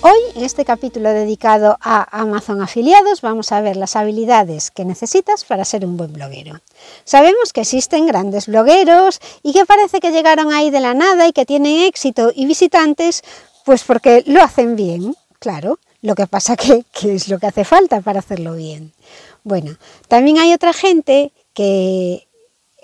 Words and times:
Hoy, 0.00 0.18
en 0.36 0.44
este 0.44 0.64
capítulo 0.64 1.10
dedicado 1.10 1.76
a 1.80 2.20
Amazon 2.20 2.62
afiliados, 2.62 3.20
vamos 3.20 3.50
a 3.50 3.60
ver 3.60 3.76
las 3.76 3.96
habilidades 3.96 4.70
que 4.70 4.84
necesitas 4.84 5.44
para 5.44 5.64
ser 5.64 5.84
un 5.84 5.96
buen 5.96 6.12
bloguero. 6.12 6.60
Sabemos 7.02 7.52
que 7.52 7.62
existen 7.62 8.06
grandes 8.06 8.46
blogueros 8.46 9.20
y 9.42 9.52
que 9.52 9.66
parece 9.66 9.98
que 9.98 10.12
llegaron 10.12 10.52
ahí 10.52 10.70
de 10.70 10.78
la 10.78 10.94
nada 10.94 11.26
y 11.26 11.32
que 11.32 11.44
tienen 11.44 11.80
éxito 11.80 12.30
y 12.32 12.46
visitantes, 12.46 13.24
pues 13.64 13.82
porque 13.82 14.22
lo 14.26 14.40
hacen 14.40 14.76
bien, 14.76 15.16
claro. 15.40 15.80
Lo 16.00 16.14
que 16.14 16.28
pasa 16.28 16.54
que, 16.54 16.84
es 17.02 17.28
lo 17.28 17.40
que 17.40 17.48
hace 17.48 17.64
falta 17.64 18.00
para 18.00 18.20
hacerlo 18.20 18.54
bien. 18.54 18.92
Bueno, 19.42 19.76
también 20.06 20.38
hay 20.38 20.52
otra 20.52 20.72
gente 20.72 21.32
que 21.54 22.28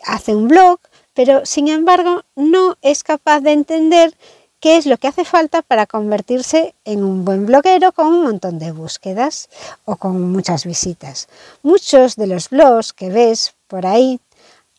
hace 0.05 0.34
un 0.34 0.48
blog, 0.48 0.80
pero 1.12 1.46
sin 1.46 1.69
embargo 1.69 2.24
no 2.34 2.77
es 2.83 3.05
capaz 3.05 3.39
de 3.39 3.52
entender 3.52 4.17
qué 4.65 4.79
es 4.79 4.87
lo 4.87 4.97
que 4.97 5.09
hace 5.09 5.27
falta 5.27 5.61
para 5.61 5.84
convertirse 5.84 6.75
en 6.87 7.05
un 7.05 7.27
buen 7.27 7.45
bloguero 7.45 7.93
con 7.93 8.07
un 8.07 8.23
montón 8.23 8.59
de 8.59 8.73
búsquedas 8.73 9.51
o 9.84 9.97
con 9.97 10.33
muchas 10.33 10.65
visitas. 10.65 11.29
Muchos 11.62 12.17
de 12.17 12.27
los 12.27 12.48
blogs 12.48 12.95
que 12.95 13.11
ves 13.11 13.53
por 13.69 13.85
ahí 13.85 14.20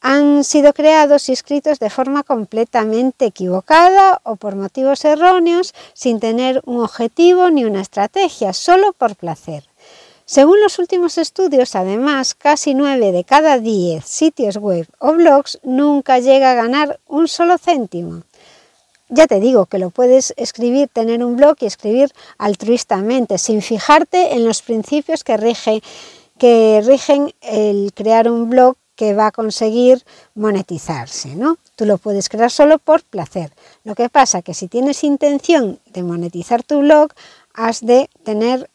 han 0.02 0.44
sido 0.44 0.74
creados 0.74 1.30
y 1.30 1.34
escritos 1.34 1.78
de 1.78 1.92
forma 1.92 2.24
completamente 2.24 3.26
equivocada 3.28 4.22
o 4.24 4.38
por 4.38 4.56
motivos 4.56 5.06
erróneos, 5.06 5.76
sin 5.94 6.20
tener 6.20 6.64
un 6.66 6.82
objetivo 6.82 7.52
ni 7.52 7.64
una 7.64 7.82
estrategia, 7.82 8.54
solo 8.54 8.92
por 8.92 9.16
placer. 9.16 9.66
Según 10.26 10.60
los 10.62 10.80
últimos 10.80 11.20
estudios, 11.20 11.76
además, 11.76 12.34
casi 12.34 12.74
9 12.74 13.12
de 13.12 13.24
cada 13.24 13.60
10 13.60 14.04
sitios 14.04 14.58
web 14.58 14.88
o 14.98 15.14
blogs 15.14 15.60
nunca 15.62 16.18
llega 16.18 16.50
a 16.50 16.56
ganar 16.56 17.00
un 17.06 17.28
solo 17.28 17.60
céntimo. 17.60 18.24
Ya 19.10 19.28
te 19.28 19.40
digo 19.40 19.68
que 19.68 19.78
lo 19.78 19.92
puedes 19.92 20.34
escribir, 20.36 20.90
tener 20.90 21.24
un 21.24 21.36
blog 21.36 21.58
y 21.60 21.66
escribir 21.66 22.12
altruistamente, 22.38 23.38
sin 23.38 23.62
fijarte 23.62 24.34
en 24.34 24.46
los 24.46 24.64
principios 24.64 25.24
que, 25.24 25.38
rige, 25.38 25.84
que 26.40 26.82
rigen 26.84 27.34
el 27.42 27.92
crear 27.94 28.30
un 28.30 28.50
blog 28.50 28.76
que 28.96 29.14
va 29.14 29.28
a 29.28 29.32
conseguir 29.32 30.04
monetizarse, 30.34 31.36
¿no? 31.36 31.58
Tú 31.76 31.86
lo 31.86 31.98
puedes 31.98 32.30
crear 32.30 32.50
solo 32.50 32.80
por 32.80 33.04
placer. 33.04 33.52
Lo 33.84 33.94
que 33.94 34.10
pasa 34.10 34.42
que 34.42 34.54
si 34.54 34.68
tienes 34.68 35.04
intención 35.04 35.80
de 35.88 36.02
monetizar 36.02 36.64
tu 36.64 36.80
blog, 36.80 37.12
has 37.54 37.82
de 37.82 38.10
tener 38.24 38.70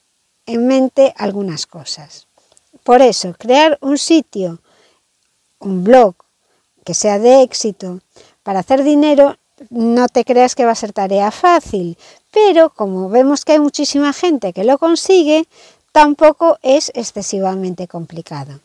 en 0.47 0.67
mente 0.67 1.15
algunas 1.17 1.67
cosas. 1.67 2.29
Por 2.85 3.03
eso, 3.03 3.35
crear 3.39 3.79
un 3.81 3.99
sitio, 3.99 4.59
un 5.59 5.85
blog 5.85 6.15
que 6.85 6.95
sea 6.95 7.19
de 7.19 7.43
éxito 7.43 8.01
para 8.43 8.61
hacer 8.61 8.85
dinero 8.85 9.37
no 9.69 10.09
te 10.09 10.25
creas 10.25 10.55
que 10.55 10.65
va 10.65 10.73
a 10.73 10.77
ser 10.77 10.93
tarea 10.93 11.31
fácil, 11.31 11.99
pero 12.31 12.71
como 12.71 13.09
vemos 13.09 13.45
que 13.45 13.53
hay 13.53 13.61
muchísima 13.61 14.13
gente 14.13 14.53
que 14.53 14.65
lo 14.65 14.79
consigue, 14.79 15.47
tampoco 15.93 16.59
es 16.63 16.91
excesivamente 16.95 17.87
complicado. 17.87 18.61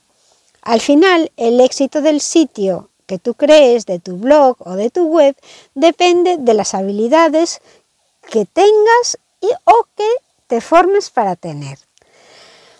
Al 0.61 0.81
final, 0.81 1.31
el 1.37 1.59
éxito 1.61 2.01
del 2.01 2.21
sitio 2.21 2.89
que 3.05 3.19
tú 3.19 3.35
crees, 3.35 3.85
de 3.85 3.99
tu 3.99 4.17
blog 4.17 4.57
o 4.59 4.75
de 4.75 4.89
tu 4.89 5.05
web, 5.05 5.35
depende 5.75 6.37
de 6.37 6.53
las 6.53 6.73
habilidades 6.73 7.61
que 8.31 8.45
tengas 8.45 9.17
y 9.41 9.49
o 9.65 9.87
que 9.95 10.09
te 10.47 10.61
formes 10.61 11.11
para 11.11 11.35
tener. 11.35 11.77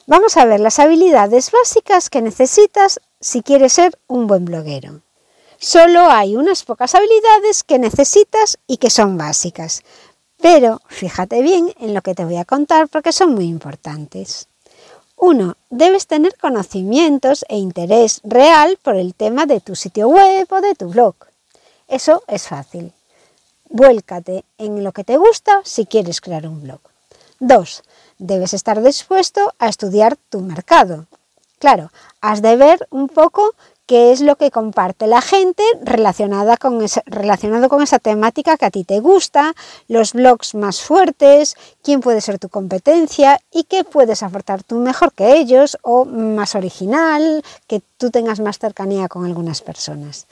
Vamos 0.07 0.37
a 0.37 0.45
ver 0.45 0.59
las 0.59 0.79
habilidades 0.79 1.51
básicas 1.51 2.09
que 2.09 2.21
necesitas 2.21 2.99
si 3.19 3.41
quieres 3.41 3.73
ser 3.73 3.97
un 4.07 4.27
buen 4.27 4.45
bloguero. 4.45 5.04
Solo 5.59 6.09
hay 6.09 6.35
unas 6.35 6.63
pocas 6.63 6.95
habilidades 6.95 7.63
que 7.63 7.79
necesitas 7.79 8.57
y 8.67 8.77
que 8.77 8.89
son 8.89 9.17
básicas. 9.17 9.83
Pero 10.41 10.81
fíjate 10.87 11.41
bien 11.41 11.73
en 11.79 11.93
lo 11.93 12.01
que 12.01 12.13
te 12.13 12.25
voy 12.25 12.37
a 12.37 12.45
contar 12.45 12.87
porque 12.87 13.11
son 13.11 13.33
muy 13.33 13.45
importantes. 13.45 14.47
1. 15.17 15.55
Debes 15.69 16.07
tener 16.07 16.37
conocimientos 16.37 17.45
e 17.47 17.57
interés 17.57 18.19
real 18.23 18.77
por 18.81 18.95
el 18.95 19.15
tema 19.15 19.45
de 19.45 19.61
tu 19.61 19.75
sitio 19.75 20.09
web 20.09 20.45
o 20.51 20.61
de 20.61 20.75
tu 20.75 20.89
blog. 20.89 21.15
Eso 21.87 22.23
es 22.27 22.47
fácil. 22.47 22.91
Vuélcate 23.69 24.43
en 24.57 24.83
lo 24.83 24.91
que 24.91 25.03
te 25.03 25.17
gusta 25.17 25.61
si 25.63 25.85
quieres 25.85 26.19
crear 26.19 26.47
un 26.47 26.61
blog. 26.61 26.79
2. 27.39 27.83
Debes 28.17 28.53
estar 28.53 28.81
dispuesto 28.81 29.53
a 29.59 29.69
estudiar 29.69 30.17
tu 30.29 30.41
mercado. 30.41 31.05
Claro, 31.59 31.91
has 32.21 32.41
de 32.41 32.55
ver 32.57 32.87
un 32.91 33.07
poco 33.07 33.55
qué 33.85 34.11
es 34.11 34.21
lo 34.21 34.35
que 34.35 34.51
comparte 34.51 35.07
la 35.07 35.21
gente 35.21 35.63
relacionada 35.81 36.57
con 36.57 36.85
relacionado 37.05 37.69
con 37.69 37.81
esa 37.81 37.99
temática 37.99 38.57
que 38.57 38.65
a 38.65 38.71
ti 38.71 38.83
te 38.83 38.99
gusta, 38.99 39.53
los 39.87 40.13
blogs 40.13 40.55
más 40.55 40.81
fuertes, 40.81 41.55
quién 41.83 42.01
puede 42.01 42.21
ser 42.21 42.39
tu 42.39 42.49
competencia 42.49 43.39
y 43.51 43.63
qué 43.63 43.83
puedes 43.83 44.23
aportar 44.23 44.63
tú 44.63 44.75
mejor 44.77 45.13
que 45.13 45.37
ellos 45.37 45.77
o 45.81 46.05
más 46.05 46.55
original, 46.55 47.43
que 47.67 47.81
tú 47.97 48.11
tengas 48.11 48.39
más 48.39 48.59
cercanía 48.59 49.07
con 49.07 49.25
algunas 49.25 49.61
personas. 49.61 50.27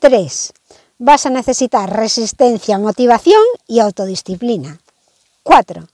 3. 0.00 0.52
Vas 0.98 1.26
a 1.26 1.30
necesitar 1.30 1.94
resistencia, 1.94 2.78
motivación 2.78 3.42
y 3.66 3.80
autodisciplina. 3.80 4.78
4 5.42 5.88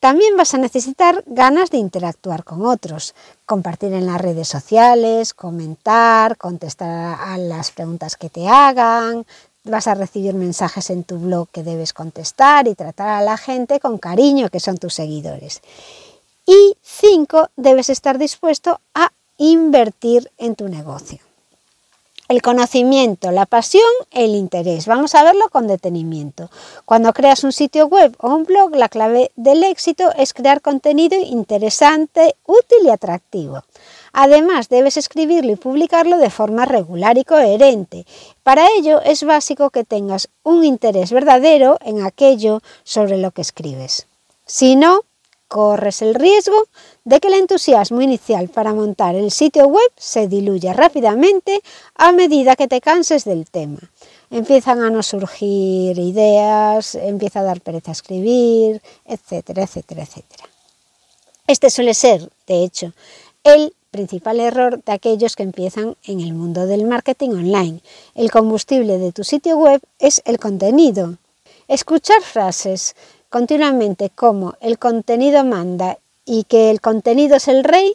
también 0.00 0.36
vas 0.36 0.54
a 0.54 0.58
necesitar 0.58 1.24
ganas 1.26 1.70
de 1.70 1.78
interactuar 1.78 2.44
con 2.44 2.64
otros, 2.64 3.14
compartir 3.46 3.92
en 3.92 4.06
las 4.06 4.20
redes 4.20 4.48
sociales, 4.48 5.34
comentar, 5.34 6.36
contestar 6.36 7.18
a 7.20 7.36
las 7.38 7.70
preguntas 7.72 8.16
que 8.16 8.30
te 8.30 8.48
hagan, 8.48 9.26
vas 9.64 9.86
a 9.86 9.94
recibir 9.94 10.34
mensajes 10.34 10.90
en 10.90 11.04
tu 11.04 11.18
blog 11.18 11.48
que 11.50 11.62
debes 11.62 11.92
contestar 11.92 12.68
y 12.68 12.74
tratar 12.74 13.08
a 13.08 13.22
la 13.22 13.36
gente 13.36 13.80
con 13.80 13.98
cariño 13.98 14.50
que 14.50 14.60
son 14.60 14.78
tus 14.78 14.94
seguidores. 14.94 15.60
Y 16.46 16.76
cinco, 16.82 17.50
debes 17.56 17.90
estar 17.90 18.18
dispuesto 18.18 18.80
a 18.94 19.12
invertir 19.36 20.30
en 20.38 20.54
tu 20.54 20.68
negocio 20.68 21.27
el 22.28 22.42
conocimiento, 22.42 23.30
la 23.30 23.46
pasión, 23.46 23.82
el 24.10 24.34
interés. 24.34 24.86
Vamos 24.86 25.14
a 25.14 25.24
verlo 25.24 25.48
con 25.50 25.66
detenimiento. 25.66 26.50
Cuando 26.84 27.12
creas 27.12 27.42
un 27.42 27.52
sitio 27.52 27.86
web 27.86 28.14
o 28.18 28.28
un 28.34 28.44
blog, 28.44 28.76
la 28.76 28.90
clave 28.90 29.30
del 29.36 29.64
éxito 29.64 30.12
es 30.16 30.34
crear 30.34 30.60
contenido 30.60 31.18
interesante, 31.18 32.36
útil 32.46 32.78
y 32.84 32.90
atractivo. 32.90 33.64
Además, 34.12 34.68
debes 34.68 34.96
escribirlo 34.96 35.52
y 35.52 35.56
publicarlo 35.56 36.18
de 36.18 36.30
forma 36.30 36.66
regular 36.66 37.16
y 37.18 37.24
coherente. 37.24 38.06
Para 38.42 38.66
ello 38.78 39.00
es 39.00 39.22
básico 39.22 39.70
que 39.70 39.84
tengas 39.84 40.28
un 40.42 40.64
interés 40.64 41.12
verdadero 41.12 41.78
en 41.82 42.02
aquello 42.02 42.60
sobre 42.84 43.18
lo 43.18 43.30
que 43.30 43.42
escribes. 43.42 44.06
Si 44.44 44.76
no, 44.76 45.02
corres 45.48 46.02
el 46.02 46.14
riesgo 46.14 46.68
de 47.04 47.20
que 47.20 47.28
el 47.28 47.34
entusiasmo 47.34 48.00
inicial 48.02 48.48
para 48.48 48.74
montar 48.74 49.14
el 49.14 49.30
sitio 49.30 49.66
web 49.66 49.90
se 49.96 50.28
diluya 50.28 50.74
rápidamente 50.74 51.60
a 51.96 52.12
medida 52.12 52.54
que 52.54 52.68
te 52.68 52.80
canses 52.80 53.24
del 53.24 53.50
tema. 53.50 53.80
Empiezan 54.30 54.82
a 54.82 54.90
no 54.90 55.02
surgir 55.02 55.98
ideas, 55.98 56.94
empieza 56.94 57.40
a 57.40 57.44
dar 57.44 57.62
pereza 57.62 57.92
escribir, 57.92 58.82
etcétera, 59.06 59.62
etcétera, 59.62 60.02
etcétera. 60.02 60.44
Este 61.46 61.70
suele 61.70 61.94
ser, 61.94 62.30
de 62.46 62.62
hecho, 62.62 62.92
el 63.42 63.72
principal 63.90 64.38
error 64.38 64.82
de 64.84 64.92
aquellos 64.92 65.34
que 65.34 65.42
empiezan 65.42 65.96
en 66.04 66.20
el 66.20 66.34
mundo 66.34 66.66
del 66.66 66.84
marketing 66.84 67.30
online. 67.30 67.80
El 68.14 68.30
combustible 68.30 68.98
de 68.98 69.12
tu 69.12 69.24
sitio 69.24 69.56
web 69.56 69.80
es 69.98 70.20
el 70.26 70.38
contenido. 70.38 71.16
Escuchar 71.68 72.22
frases 72.22 72.94
continuamente 73.30 74.10
como 74.10 74.54
el 74.60 74.78
contenido 74.78 75.44
manda 75.44 75.98
y 76.24 76.44
que 76.44 76.70
el 76.70 76.80
contenido 76.80 77.36
es 77.36 77.48
el 77.48 77.64
rey, 77.64 77.94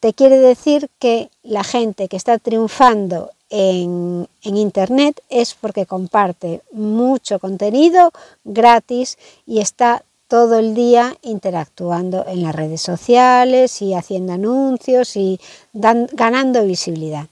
te 0.00 0.14
quiere 0.14 0.38
decir 0.38 0.88
que 0.98 1.30
la 1.42 1.64
gente 1.64 2.08
que 2.08 2.16
está 2.16 2.38
triunfando 2.38 3.30
en, 3.50 4.28
en, 4.42 4.56
Internet 4.56 5.20
es 5.28 5.54
porque 5.54 5.84
comparte 5.84 6.62
mucho 6.72 7.38
contenido 7.38 8.12
gratis 8.44 9.18
y 9.46 9.58
está 9.58 10.04
todo 10.28 10.60
el 10.60 10.76
día 10.76 11.16
interactuando 11.22 12.24
en 12.28 12.44
las 12.44 12.54
redes 12.54 12.80
sociales 12.80 13.82
y 13.82 13.94
haciendo 13.94 14.32
anuncios 14.32 15.16
y 15.16 15.40
ganando 15.72 16.64
visibilidad. 16.64 17.26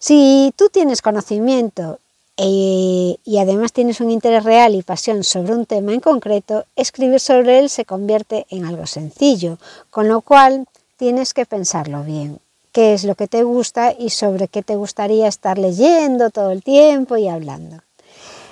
Si 0.00 0.52
tú 0.56 0.68
tienes 0.68 1.02
conocimiento 1.02 2.00
eh, 2.36 3.16
y 3.24 3.38
además 3.38 3.72
tienes 3.72 4.00
un 4.00 4.10
interés 4.10 4.44
real 4.44 4.74
y 4.74 4.82
pasión 4.82 5.24
sobre 5.24 5.54
un 5.54 5.66
tema 5.66 5.94
en 5.94 6.00
concreto, 6.00 6.64
escribir 6.76 7.20
sobre 7.20 7.58
él 7.58 7.70
se 7.70 7.84
convierte 7.84 8.46
en 8.50 8.64
algo 8.64 8.86
sencillo, 8.86 9.58
con 9.90 10.08
lo 10.08 10.20
cual 10.20 10.66
tienes 10.96 11.34
que 11.34 11.46
pensarlo 11.46 12.02
bien 12.02 12.38
qué 12.76 12.92
es 12.92 13.04
lo 13.04 13.14
que 13.14 13.26
te 13.26 13.42
gusta 13.42 13.94
y 13.98 14.10
sobre 14.10 14.48
qué 14.48 14.62
te 14.62 14.76
gustaría 14.76 15.28
estar 15.28 15.56
leyendo 15.56 16.28
todo 16.28 16.50
el 16.50 16.62
tiempo 16.62 17.16
y 17.16 17.26
hablando. 17.26 17.78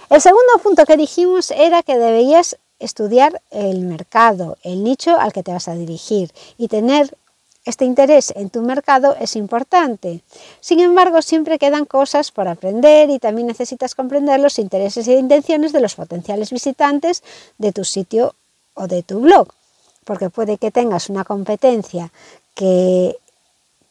El 0.09 0.23
segundo 0.23 0.55
punto 0.63 0.87
que 0.87 0.97
dijimos 0.97 1.51
era 1.51 1.83
que 1.83 1.99
deberías 1.99 2.57
estudiar 2.79 3.43
el 3.51 3.81
mercado, 3.81 4.57
el 4.63 4.83
nicho 4.83 5.21
al 5.21 5.35
que 5.35 5.43
te 5.43 5.53
vas 5.53 5.69
a 5.69 5.75
dirigir 5.75 6.33
y 6.57 6.69
tener 6.69 7.15
este 7.65 7.85
interés 7.85 8.33
en 8.37 8.51
tu 8.51 8.61
mercado 8.63 9.17
es 9.19 9.37
importante. 9.37 10.21
Sin 10.61 10.81
embargo, 10.81 11.23
siempre 11.23 11.59
quedan 11.59 11.87
cosas 11.87 12.31
por 12.31 12.47
aprender 12.49 13.11
y 13.11 13.19
también 13.19 13.47
necesitas 13.47 13.95
comprender 13.95 14.41
los 14.41 14.59
intereses 14.59 15.09
e 15.09 15.15
intenciones 15.15 15.73
de 15.73 15.81
los 15.81 15.95
potenciales 15.95 16.51
visitantes 16.51 17.23
de 17.59 17.73
tu 17.73 17.85
sitio 17.85 18.35
o 18.75 18.87
de 18.87 19.03
tu 19.03 19.21
blog, 19.21 19.49
porque 20.05 20.31
puede 20.31 20.59
que 20.59 20.71
tengas 20.71 21.09
una 21.09 21.25
competencia 21.25 22.11
que, 22.55 23.17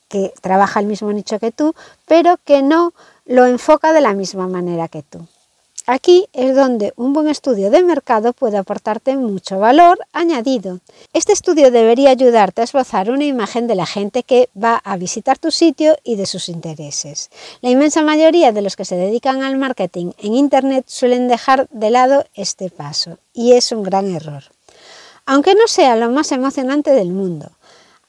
que 0.07 0.33
trabaja 0.41 0.79
el 0.79 0.85
mismo 0.85 1.11
nicho 1.11 1.39
que 1.39 1.51
tú, 1.51 1.73
pero 2.05 2.37
que 2.45 2.61
no 2.61 2.93
lo 3.25 3.45
enfoca 3.45 3.93
de 3.93 4.01
la 4.01 4.13
misma 4.13 4.47
manera 4.47 4.87
que 4.87 5.01
tú. 5.01 5.25
Aquí 5.85 6.29
es 6.31 6.55
donde 6.55 6.93
un 6.95 7.11
buen 7.11 7.27
estudio 7.27 7.69
de 7.69 7.83
mercado 7.83 8.31
puede 8.31 8.57
aportarte 8.57 9.17
mucho 9.17 9.59
valor 9.59 9.99
añadido. 10.13 10.79
Este 11.11 11.33
estudio 11.33 11.71
debería 11.71 12.11
ayudarte 12.11 12.61
a 12.61 12.63
esbozar 12.63 13.11
una 13.11 13.25
imagen 13.25 13.67
de 13.67 13.75
la 13.75 13.85
gente 13.85 14.23
que 14.23 14.47
va 14.61 14.77
a 14.77 14.95
visitar 14.95 15.37
tu 15.37 15.51
sitio 15.51 15.97
y 16.05 16.15
de 16.15 16.25
sus 16.25 16.47
intereses. 16.47 17.29
La 17.59 17.69
inmensa 17.69 18.01
mayoría 18.01 18.53
de 18.53 18.61
los 18.61 18.77
que 18.77 18.85
se 18.85 18.95
dedican 18.95 19.43
al 19.43 19.57
marketing 19.57 20.11
en 20.19 20.35
Internet 20.35 20.85
suelen 20.87 21.27
dejar 21.27 21.67
de 21.69 21.89
lado 21.89 22.23
este 22.33 22.69
paso 22.69 23.17
y 23.33 23.51
es 23.51 23.73
un 23.73 23.83
gran 23.83 24.09
error. 24.15 24.43
Aunque 25.25 25.53
no 25.53 25.67
sea 25.67 25.97
lo 25.97 26.09
más 26.09 26.31
emocionante 26.31 26.91
del 26.91 27.09
mundo, 27.09 27.51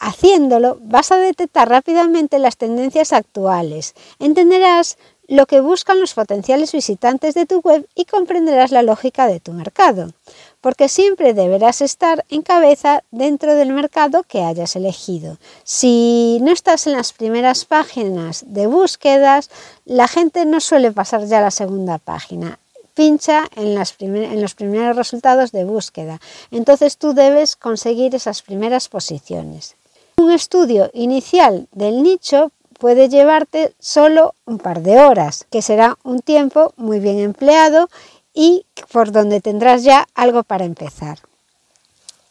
Haciéndolo 0.00 0.76
vas 0.82 1.12
a 1.12 1.16
detectar 1.16 1.68
rápidamente 1.68 2.38
las 2.38 2.58
tendencias 2.58 3.14
actuales, 3.14 3.94
entenderás 4.18 4.98
lo 5.28 5.46
que 5.46 5.60
buscan 5.60 6.00
los 6.00 6.14
potenciales 6.14 6.72
visitantes 6.72 7.34
de 7.34 7.46
tu 7.46 7.60
web 7.60 7.88
y 7.94 8.04
comprenderás 8.04 8.70
la 8.70 8.82
lógica 8.82 9.26
de 9.26 9.40
tu 9.40 9.52
mercado, 9.52 10.12
porque 10.60 10.88
siempre 10.88 11.34
deberás 11.34 11.80
estar 11.80 12.24
en 12.28 12.42
cabeza 12.42 13.02
dentro 13.10 13.54
del 13.54 13.72
mercado 13.72 14.22
que 14.22 14.42
hayas 14.42 14.76
elegido. 14.76 15.38
Si 15.62 16.38
no 16.42 16.52
estás 16.52 16.86
en 16.86 16.94
las 16.94 17.12
primeras 17.12 17.64
páginas 17.64 18.44
de 18.46 18.66
búsquedas, 18.66 19.50
la 19.84 20.08
gente 20.08 20.44
no 20.44 20.60
suele 20.60 20.92
pasar 20.92 21.26
ya 21.26 21.38
a 21.38 21.42
la 21.42 21.50
segunda 21.50 21.98
página. 21.98 22.58
Pincha 22.94 23.48
en, 23.56 23.76
en 23.98 24.40
los 24.40 24.54
primeros 24.54 24.96
resultados 24.96 25.50
de 25.50 25.64
búsqueda. 25.64 26.20
Entonces 26.52 26.96
tú 26.96 27.12
debes 27.12 27.56
conseguir 27.56 28.14
esas 28.14 28.42
primeras 28.42 28.88
posiciones. 28.88 29.74
Un 30.16 30.30
estudio 30.30 30.90
inicial 30.94 31.66
del 31.72 32.04
nicho 32.04 32.52
puede 32.78 33.08
llevarte 33.08 33.74
solo 33.78 34.34
un 34.44 34.58
par 34.58 34.82
de 34.82 34.98
horas, 34.98 35.46
que 35.50 35.62
será 35.62 35.98
un 36.02 36.20
tiempo 36.20 36.72
muy 36.76 37.00
bien 37.00 37.18
empleado 37.18 37.88
y 38.34 38.66
por 38.92 39.12
donde 39.12 39.40
tendrás 39.40 39.84
ya 39.84 40.06
algo 40.14 40.42
para 40.42 40.64
empezar. 40.64 41.18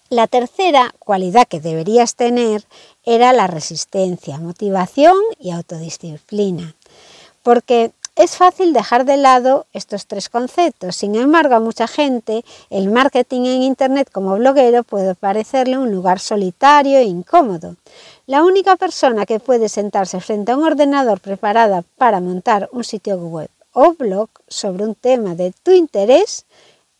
La 0.10 0.28
tercera 0.28 0.94
cualidad 1.00 1.48
que 1.48 1.60
deberías 1.60 2.16
tener 2.16 2.64
era 3.04 3.34
la 3.34 3.48
resistencia, 3.48 4.38
motivación 4.38 5.18
y 5.40 5.52
autodisciplina, 5.52 6.76
porque 7.42 7.92
es 8.16 8.38
fácil 8.38 8.74
dejar 8.74 9.06
de 9.06 9.18
lado 9.18 9.66
estos 9.74 10.06
tres 10.06 10.30
conceptos, 10.30 10.96
sin 10.96 11.16
embargo 11.16 11.56
a 11.56 11.60
mucha 11.60 11.88
gente 11.88 12.46
el 12.70 12.90
marketing 12.90 13.42
en 13.42 13.64
Internet 13.64 14.10
como 14.12 14.36
bloguero 14.36 14.84
puede 14.84 15.16
parecerle 15.16 15.80
un 15.80 15.92
lugar 15.92 16.20
solitario 16.20 17.00
e 17.00 17.04
incómodo. 17.04 17.76
La 18.28 18.44
única 18.44 18.76
persona 18.76 19.26
que 19.26 19.40
puede 19.40 19.68
sentarse 19.68 20.22
frente 20.22 20.52
a 20.52 20.58
un 20.58 20.64
ordenador 20.64 21.20
preparada 21.20 21.84
para 21.98 22.20
montar 22.20 22.70
un 22.72 22.84
sitio 22.84 23.18
web 23.18 23.50
o 23.74 23.94
blog 23.94 24.30
sobre 24.48 24.86
un 24.86 24.94
tema 24.94 25.34
de 25.34 25.52
tu 25.64 25.72
interés, 25.72 26.46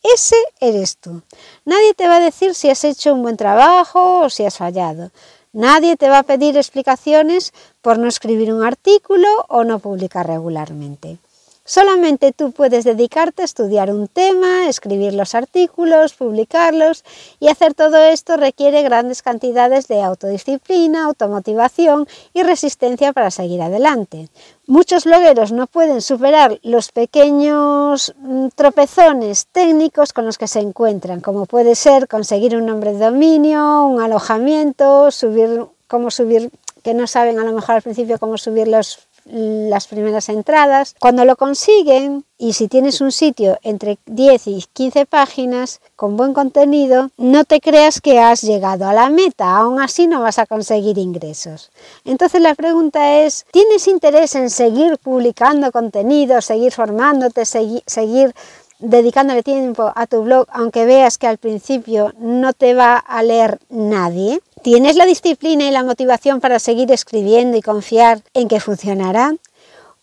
ese 0.02 0.36
eres 0.60 0.96
tú. 0.96 1.22
Nadie 1.64 1.94
te 1.94 2.08
va 2.08 2.16
a 2.16 2.20
decir 2.20 2.54
si 2.54 2.68
has 2.68 2.82
hecho 2.84 3.14
un 3.14 3.22
buen 3.22 3.36
trabajo 3.36 4.20
o 4.24 4.30
si 4.30 4.44
has 4.44 4.58
fallado. 4.58 5.10
Nadie 5.54 5.96
te 5.96 6.08
va 6.08 6.18
a 6.18 6.22
pedir 6.24 6.56
explicaciones 6.56 7.52
por 7.80 7.96
no 7.96 8.08
escribir 8.08 8.52
un 8.52 8.64
artículo 8.64 9.28
o 9.48 9.62
no 9.62 9.78
publicar 9.78 10.26
regularmente. 10.26 11.18
Solamente 11.66 12.32
tú 12.32 12.52
puedes 12.52 12.84
dedicarte 12.84 13.40
a 13.40 13.46
estudiar 13.46 13.90
un 13.90 14.06
tema, 14.06 14.68
escribir 14.68 15.14
los 15.14 15.34
artículos, 15.34 16.12
publicarlos 16.12 17.04
y 17.40 17.48
hacer 17.48 17.72
todo 17.72 17.96
esto 17.96 18.36
requiere 18.36 18.82
grandes 18.82 19.22
cantidades 19.22 19.88
de 19.88 20.02
autodisciplina, 20.02 21.06
automotivación 21.06 22.06
y 22.34 22.42
resistencia 22.42 23.14
para 23.14 23.30
seguir 23.30 23.62
adelante. 23.62 24.28
Muchos 24.66 25.04
blogueros 25.04 25.52
no 25.52 25.66
pueden 25.66 26.02
superar 26.02 26.58
los 26.62 26.92
pequeños 26.92 28.14
mm, 28.18 28.48
tropezones 28.54 29.46
técnicos 29.46 30.12
con 30.12 30.26
los 30.26 30.36
que 30.36 30.48
se 30.48 30.60
encuentran, 30.60 31.22
como 31.22 31.46
puede 31.46 31.76
ser 31.76 32.08
conseguir 32.08 32.56
un 32.56 32.66
nombre 32.66 32.92
de 32.92 33.06
dominio, 33.06 33.86
un 33.86 34.02
alojamiento, 34.02 35.10
subir, 35.10 35.64
cómo 35.88 36.10
subir, 36.10 36.50
que 36.82 36.92
no 36.92 37.06
saben 37.06 37.38
a 37.38 37.44
lo 37.44 37.52
mejor 37.52 37.76
al 37.76 37.82
principio 37.82 38.18
cómo 38.18 38.36
subir 38.36 38.68
los 38.68 38.98
las 39.24 39.86
primeras 39.86 40.28
entradas. 40.28 40.94
Cuando 40.98 41.24
lo 41.24 41.36
consiguen, 41.36 42.24
y 42.36 42.52
si 42.52 42.68
tienes 42.68 43.00
un 43.00 43.12
sitio 43.12 43.58
entre 43.62 43.98
10 44.06 44.46
y 44.48 44.64
15 44.72 45.06
páginas 45.06 45.80
con 45.96 46.16
buen 46.16 46.34
contenido, 46.34 47.10
no 47.16 47.44
te 47.44 47.60
creas 47.60 48.00
que 48.00 48.18
has 48.18 48.42
llegado 48.42 48.86
a 48.86 48.92
la 48.92 49.08
meta, 49.08 49.56
aún 49.56 49.80
así 49.80 50.06
no 50.06 50.20
vas 50.20 50.38
a 50.38 50.46
conseguir 50.46 50.98
ingresos. 50.98 51.70
Entonces 52.04 52.40
la 52.40 52.54
pregunta 52.54 53.20
es, 53.20 53.46
¿tienes 53.52 53.86
interés 53.86 54.34
en 54.34 54.50
seguir 54.50 54.98
publicando 54.98 55.70
contenido, 55.72 56.40
seguir 56.40 56.72
formándote, 56.72 57.44
seguir 57.46 58.34
dedicándole 58.78 59.42
tiempo 59.42 59.92
a 59.94 60.06
tu 60.06 60.22
blog, 60.22 60.46
aunque 60.50 60.84
veas 60.84 61.18
que 61.18 61.26
al 61.26 61.38
principio 61.38 62.12
no 62.18 62.52
te 62.52 62.74
va 62.74 62.96
a 62.96 63.22
leer 63.22 63.58
nadie? 63.68 64.40
¿Tienes 64.62 64.96
la 64.96 65.06
disciplina 65.06 65.64
y 65.64 65.70
la 65.70 65.84
motivación 65.84 66.40
para 66.40 66.58
seguir 66.58 66.90
escribiendo 66.90 67.56
y 67.56 67.62
confiar 67.62 68.22
en 68.32 68.48
que 68.48 68.60
funcionará? 68.60 69.34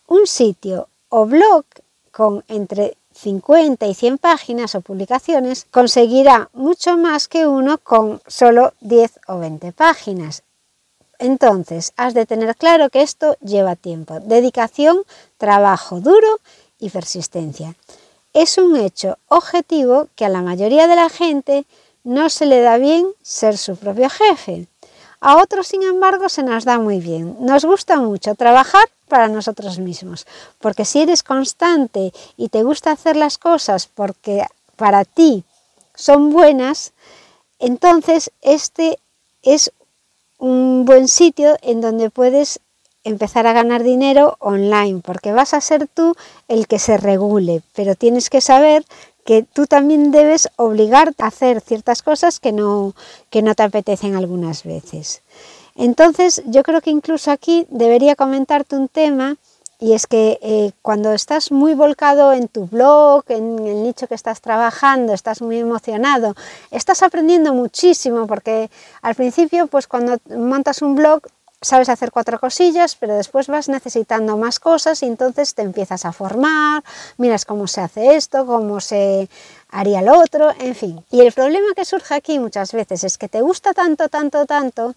Un 0.06 0.26
sitio 0.26 0.88
o 1.08 1.26
blog 1.26 1.64
con 2.10 2.44
entre 2.48 2.96
50 3.14 3.86
y 3.86 3.94
100 3.94 4.18
páginas 4.18 4.74
o 4.74 4.80
publicaciones 4.80 5.66
conseguirá 5.70 6.48
mucho 6.52 6.96
más 6.96 7.28
que 7.28 7.46
uno 7.46 7.78
con 7.78 8.20
solo 8.26 8.72
10 8.80 9.20
o 9.28 9.38
20 9.38 9.72
páginas. 9.72 10.42
Entonces, 11.18 11.92
has 11.96 12.14
de 12.14 12.26
tener 12.26 12.56
claro 12.56 12.90
que 12.90 13.02
esto 13.02 13.36
lleva 13.40 13.76
tiempo, 13.76 14.18
dedicación, 14.20 15.02
trabajo 15.38 16.00
duro 16.00 16.40
y 16.80 16.90
persistencia. 16.90 17.74
Es 18.32 18.56
un 18.56 18.76
hecho 18.76 19.18
objetivo 19.28 20.08
que 20.16 20.24
a 20.24 20.30
la 20.30 20.42
mayoría 20.42 20.86
de 20.86 20.96
la 20.96 21.10
gente 21.10 21.66
no 22.02 22.30
se 22.30 22.46
le 22.46 22.60
da 22.60 22.78
bien 22.78 23.06
ser 23.22 23.58
su 23.58 23.76
propio 23.76 24.08
jefe. 24.08 24.66
A 25.20 25.36
otros, 25.36 25.68
sin 25.68 25.82
embargo, 25.82 26.28
se 26.28 26.42
nos 26.42 26.64
da 26.64 26.78
muy 26.78 26.98
bien. 26.98 27.36
Nos 27.40 27.64
gusta 27.64 27.98
mucho 27.98 28.34
trabajar 28.34 28.84
para 29.06 29.28
nosotros 29.28 29.78
mismos, 29.78 30.26
porque 30.58 30.86
si 30.86 31.02
eres 31.02 31.22
constante 31.22 32.12
y 32.38 32.48
te 32.48 32.62
gusta 32.62 32.92
hacer 32.92 33.16
las 33.16 33.36
cosas 33.36 33.86
porque 33.86 34.46
para 34.76 35.04
ti 35.04 35.44
son 35.94 36.30
buenas, 36.30 36.92
entonces 37.58 38.32
este 38.40 38.98
es 39.42 39.70
un 40.38 40.86
buen 40.86 41.06
sitio 41.06 41.56
en 41.60 41.82
donde 41.82 42.08
puedes 42.08 42.58
empezar 43.04 43.46
a 43.46 43.52
ganar 43.52 43.82
dinero 43.82 44.36
online, 44.38 45.00
porque 45.04 45.32
vas 45.32 45.54
a 45.54 45.60
ser 45.60 45.88
tú 45.88 46.14
el 46.48 46.66
que 46.66 46.78
se 46.78 46.96
regule, 46.96 47.62
pero 47.74 47.94
tienes 47.94 48.30
que 48.30 48.40
saber 48.40 48.84
que 49.24 49.42
tú 49.42 49.66
también 49.66 50.10
debes 50.10 50.48
obligarte 50.56 51.22
a 51.22 51.28
hacer 51.28 51.60
ciertas 51.60 52.02
cosas 52.02 52.40
que 52.40 52.52
no, 52.52 52.94
que 53.30 53.42
no 53.42 53.54
te 53.54 53.62
apetecen 53.62 54.16
algunas 54.16 54.64
veces. 54.64 55.22
Entonces, 55.74 56.42
yo 56.46 56.62
creo 56.62 56.80
que 56.80 56.90
incluso 56.90 57.30
aquí 57.30 57.66
debería 57.70 58.16
comentarte 58.16 58.76
un 58.76 58.88
tema 58.88 59.36
y 59.78 59.94
es 59.94 60.06
que 60.06 60.38
eh, 60.42 60.70
cuando 60.80 61.12
estás 61.12 61.50
muy 61.50 61.74
volcado 61.74 62.32
en 62.32 62.46
tu 62.46 62.66
blog, 62.66 63.24
en 63.28 63.58
el 63.66 63.82
nicho 63.82 64.06
que 64.06 64.14
estás 64.14 64.40
trabajando, 64.40 65.12
estás 65.12 65.42
muy 65.42 65.58
emocionado, 65.58 66.36
estás 66.70 67.02
aprendiendo 67.02 67.52
muchísimo 67.52 68.28
porque 68.28 68.70
al 69.00 69.16
principio, 69.16 69.66
pues 69.66 69.88
cuando 69.88 70.18
montas 70.36 70.82
un 70.82 70.94
blog, 70.94 71.22
sabes 71.62 71.88
hacer 71.88 72.10
cuatro 72.10 72.38
cosillas, 72.38 72.96
pero 72.96 73.14
después 73.14 73.46
vas 73.46 73.68
necesitando 73.68 74.36
más 74.36 74.60
cosas 74.60 75.02
y 75.02 75.06
entonces 75.06 75.54
te 75.54 75.62
empiezas 75.62 76.04
a 76.04 76.12
formar, 76.12 76.82
miras 77.16 77.44
cómo 77.44 77.66
se 77.66 77.80
hace 77.80 78.16
esto, 78.16 78.44
cómo 78.44 78.80
se 78.80 79.28
haría 79.70 80.02
lo 80.02 80.20
otro, 80.20 80.52
en 80.58 80.74
fin. 80.74 81.04
Y 81.10 81.20
el 81.20 81.32
problema 81.32 81.74
que 81.74 81.84
surge 81.84 82.14
aquí 82.14 82.38
muchas 82.38 82.72
veces 82.72 83.04
es 83.04 83.16
que 83.16 83.28
te 83.28 83.40
gusta 83.40 83.72
tanto, 83.72 84.08
tanto, 84.08 84.44
tanto, 84.44 84.94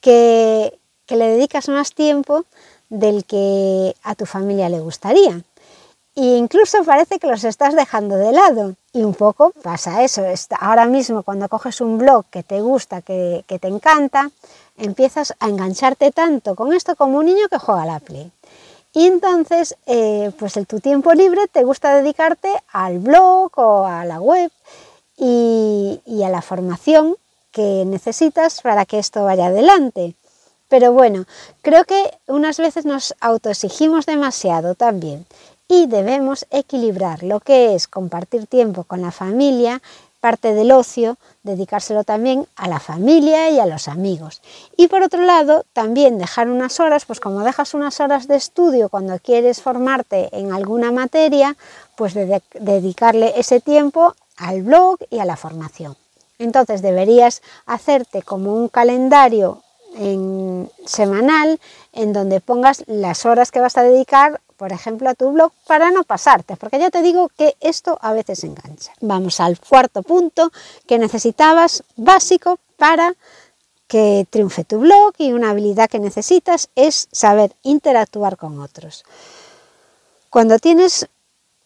que, 0.00 0.78
que 1.06 1.16
le 1.16 1.28
dedicas 1.28 1.68
más 1.68 1.92
tiempo 1.92 2.44
del 2.88 3.24
que 3.24 3.94
a 4.02 4.14
tu 4.14 4.26
familia 4.26 4.68
le 4.68 4.80
gustaría. 4.80 5.42
E 6.18 6.36
incluso 6.36 6.82
parece 6.82 7.20
que 7.20 7.28
los 7.28 7.44
estás 7.44 7.76
dejando 7.76 8.16
de 8.16 8.32
lado. 8.32 8.74
Y 8.92 9.04
un 9.04 9.14
poco 9.14 9.52
pasa 9.62 10.02
eso. 10.02 10.24
Ahora 10.58 10.86
mismo 10.86 11.22
cuando 11.22 11.48
coges 11.48 11.80
un 11.80 11.96
blog 11.96 12.24
que 12.28 12.42
te 12.42 12.60
gusta, 12.60 13.02
que, 13.02 13.44
que 13.46 13.60
te 13.60 13.68
encanta, 13.68 14.28
empiezas 14.76 15.32
a 15.38 15.46
engancharte 15.46 16.10
tanto 16.10 16.56
con 16.56 16.72
esto 16.72 16.96
como 16.96 17.18
un 17.18 17.26
niño 17.26 17.48
que 17.48 17.58
juega 17.58 17.82
a 17.82 17.86
la 17.86 18.00
Play. 18.00 18.32
Y 18.92 19.06
entonces, 19.06 19.76
eh, 19.86 20.32
pues 20.36 20.56
en 20.56 20.66
tu 20.66 20.80
tiempo 20.80 21.12
libre 21.12 21.46
te 21.52 21.62
gusta 21.62 21.94
dedicarte 21.94 22.50
al 22.72 22.98
blog 22.98 23.56
o 23.56 23.86
a 23.86 24.04
la 24.04 24.20
web 24.20 24.50
y, 25.16 26.00
y 26.04 26.24
a 26.24 26.30
la 26.30 26.42
formación 26.42 27.14
que 27.52 27.84
necesitas 27.86 28.60
para 28.60 28.86
que 28.86 28.98
esto 28.98 29.22
vaya 29.22 29.46
adelante. 29.46 30.16
Pero 30.68 30.92
bueno, 30.92 31.26
creo 31.62 31.84
que 31.84 32.10
unas 32.26 32.58
veces 32.58 32.86
nos 32.86 33.14
autoexigimos 33.20 34.04
demasiado 34.04 34.74
también 34.74 35.24
y 35.68 35.86
debemos 35.86 36.46
equilibrar 36.50 37.22
lo 37.22 37.40
que 37.40 37.74
es 37.74 37.86
compartir 37.86 38.46
tiempo 38.46 38.84
con 38.84 39.02
la 39.02 39.12
familia 39.12 39.80
parte 40.20 40.52
del 40.52 40.72
ocio, 40.72 41.16
dedicárselo 41.42 42.04
también 42.04 42.46
a 42.56 42.68
la 42.68 42.80
familia 42.80 43.50
y 43.50 43.60
a 43.60 43.66
los 43.66 43.88
amigos. 43.88 44.42
Y 44.76 44.88
por 44.88 45.02
otro 45.02 45.22
lado, 45.22 45.64
también 45.72 46.18
dejar 46.18 46.48
unas 46.48 46.80
horas, 46.80 47.04
pues 47.04 47.20
como 47.20 47.40
dejas 47.40 47.74
unas 47.74 48.00
horas 48.00 48.26
de 48.26 48.36
estudio 48.36 48.88
cuando 48.88 49.18
quieres 49.18 49.62
formarte 49.62 50.28
en 50.36 50.52
alguna 50.52 50.90
materia, 50.90 51.56
pues 51.96 52.14
dedicarle 52.14 53.34
ese 53.36 53.60
tiempo 53.60 54.14
al 54.36 54.62
blog 54.62 54.98
y 55.10 55.20
a 55.20 55.24
la 55.24 55.36
formación. 55.36 55.96
Entonces 56.38 56.82
deberías 56.82 57.42
hacerte 57.66 58.22
como 58.22 58.54
un 58.54 58.68
calendario 58.68 59.62
en, 59.96 60.70
semanal 60.84 61.60
en 61.92 62.12
donde 62.12 62.40
pongas 62.40 62.84
las 62.86 63.26
horas 63.26 63.50
que 63.50 63.60
vas 63.60 63.76
a 63.76 63.82
dedicar 63.82 64.40
por 64.58 64.72
ejemplo, 64.72 65.08
a 65.08 65.14
tu 65.14 65.30
blog 65.30 65.52
para 65.68 65.92
no 65.92 66.02
pasarte, 66.02 66.56
porque 66.56 66.80
ya 66.80 66.90
te 66.90 67.00
digo 67.00 67.30
que 67.38 67.54
esto 67.60 67.96
a 68.02 68.12
veces 68.12 68.42
engancha. 68.42 68.92
Vamos 69.00 69.38
al 69.38 69.58
cuarto 69.60 70.02
punto 70.02 70.50
que 70.84 70.98
necesitabas 70.98 71.84
básico 71.96 72.58
para 72.76 73.14
que 73.86 74.26
triunfe 74.28 74.64
tu 74.64 74.80
blog 74.80 75.14
y 75.16 75.32
una 75.32 75.50
habilidad 75.50 75.88
que 75.88 76.00
necesitas 76.00 76.70
es 76.74 77.08
saber 77.12 77.54
interactuar 77.62 78.36
con 78.36 78.60
otros. 78.60 79.04
Cuando 80.28 80.58
tienes 80.58 81.06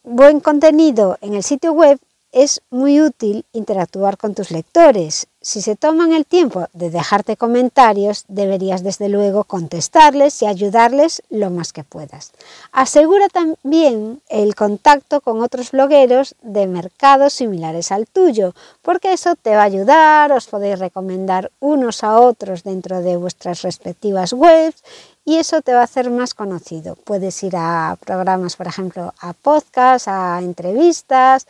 buen 0.04 0.40
contenido 0.40 1.16
en 1.22 1.32
el 1.32 1.42
sitio 1.42 1.72
web, 1.72 1.98
es 2.32 2.62
muy 2.70 3.00
útil 3.00 3.44
interactuar 3.52 4.16
con 4.16 4.34
tus 4.34 4.50
lectores. 4.50 5.28
Si 5.42 5.60
se 5.60 5.76
toman 5.76 6.12
el 6.12 6.24
tiempo 6.24 6.68
de 6.72 6.88
dejarte 6.88 7.36
comentarios, 7.36 8.24
deberías 8.28 8.82
desde 8.82 9.08
luego 9.08 9.44
contestarles 9.44 10.40
y 10.40 10.46
ayudarles 10.46 11.22
lo 11.30 11.50
más 11.50 11.72
que 11.72 11.84
puedas. 11.84 12.32
Asegura 12.70 13.28
también 13.28 14.22
el 14.28 14.54
contacto 14.54 15.20
con 15.20 15.42
otros 15.42 15.72
blogueros 15.72 16.36
de 16.42 16.66
mercados 16.68 17.32
similares 17.32 17.90
al 17.90 18.06
tuyo, 18.06 18.54
porque 18.82 19.12
eso 19.12 19.34
te 19.34 19.56
va 19.56 19.62
a 19.62 19.64
ayudar, 19.64 20.32
os 20.32 20.46
podéis 20.46 20.78
recomendar 20.78 21.50
unos 21.60 22.04
a 22.04 22.20
otros 22.20 22.62
dentro 22.62 23.02
de 23.02 23.16
vuestras 23.16 23.62
respectivas 23.62 24.32
webs 24.32 24.82
y 25.24 25.36
eso 25.36 25.62
te 25.62 25.72
va 25.72 25.80
a 25.80 25.84
hacer 25.84 26.10
más 26.10 26.34
conocido. 26.34 26.96
Puedes 26.96 27.42
ir 27.42 27.54
a 27.56 27.96
programas, 28.04 28.56
por 28.56 28.66
ejemplo, 28.66 29.14
a 29.20 29.32
podcasts, 29.32 30.08
a 30.08 30.40
entrevistas, 30.40 31.46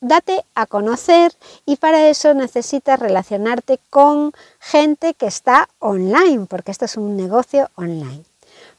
date 0.00 0.44
a 0.54 0.66
conocer 0.66 1.32
y 1.66 1.76
para 1.76 2.08
eso 2.08 2.34
necesitas 2.34 2.98
relacionarte 2.98 3.78
con 3.90 4.32
gente 4.60 5.14
que 5.14 5.26
está 5.26 5.68
online, 5.78 6.46
porque 6.48 6.70
esto 6.70 6.84
es 6.84 6.96
un 6.96 7.16
negocio 7.16 7.70
online. 7.76 8.24